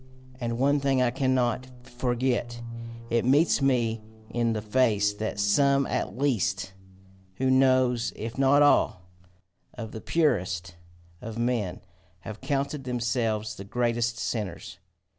[0.39, 2.59] And one thing I cannot forget
[3.11, 6.73] it meets me in the face that some at least,
[7.35, 9.03] who knows if not all?
[9.75, 10.75] of the purest
[11.21, 11.81] of men
[12.21, 14.79] have counted themselves the greatest sinners!